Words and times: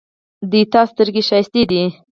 د 0.51 0.53
تا 0.71 0.81
سترګې 0.91 1.21
ښایسته 1.27 1.61
دي 1.69 1.83